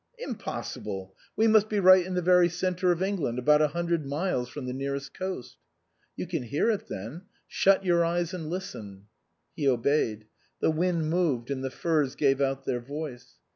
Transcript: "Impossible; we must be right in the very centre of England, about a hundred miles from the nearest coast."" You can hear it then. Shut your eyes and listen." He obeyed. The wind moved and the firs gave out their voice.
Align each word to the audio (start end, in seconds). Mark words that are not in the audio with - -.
"Impossible; 0.17 1.15
we 1.35 1.45
must 1.47 1.69
be 1.69 1.79
right 1.79 2.03
in 2.07 2.15
the 2.15 2.23
very 2.23 2.49
centre 2.49 2.91
of 2.91 3.03
England, 3.03 3.37
about 3.37 3.61
a 3.61 3.67
hundred 3.67 4.03
miles 4.03 4.49
from 4.49 4.65
the 4.65 4.73
nearest 4.73 5.13
coast."" 5.13 5.57
You 6.17 6.25
can 6.25 6.41
hear 6.41 6.71
it 6.71 6.87
then. 6.87 7.25
Shut 7.47 7.85
your 7.85 8.03
eyes 8.03 8.33
and 8.33 8.49
listen." 8.49 9.05
He 9.55 9.67
obeyed. 9.69 10.25
The 10.59 10.71
wind 10.71 11.11
moved 11.11 11.51
and 11.51 11.63
the 11.63 11.69
firs 11.69 12.15
gave 12.15 12.41
out 12.41 12.65
their 12.65 12.79
voice. 12.81 13.35